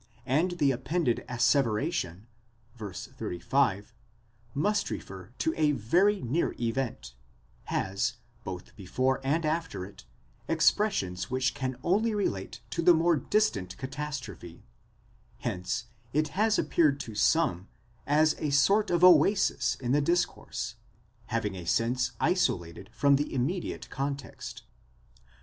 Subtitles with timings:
[0.25, 2.25] and the appended asseveration
[2.75, 2.91] (vy.
[2.91, 3.93] 35),
[4.55, 7.13] must refer to a very near event,
[7.65, 10.05] has, both before and after it,
[10.47, 14.65] expressions which can only relate to the more distant catastrophe:
[15.41, 17.67] hence it has appeared to some
[18.07, 20.77] as a sort of oasis in the discourse,
[21.27, 24.63] having a sense isolated from the immediate context.